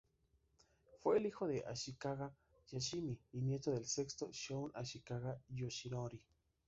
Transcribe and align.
Fue 1.03 1.19
el 1.19 1.27
hijo 1.27 1.45
de 1.47 1.63
Ashikaga 1.67 2.33
Yoshimi 2.71 3.19
y 3.33 3.41
nieto 3.43 3.69
del 3.69 3.85
sexto 3.85 4.31
shogun 4.31 4.71
Ashikaga 4.73 5.37
Yoshinori. 5.49 6.19